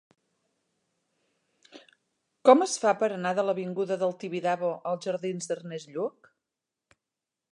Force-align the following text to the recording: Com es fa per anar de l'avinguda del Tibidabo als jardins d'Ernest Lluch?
Com 2.49 2.65
es 2.67 2.73
fa 2.85 2.95
per 3.03 3.09
anar 3.19 3.35
de 3.41 3.45
l'avinguda 3.49 3.97
del 4.05 4.17
Tibidabo 4.23 4.73
als 4.93 5.07
jardins 5.09 5.51
d'Ernest 5.51 5.95
Lluch? 5.99 6.33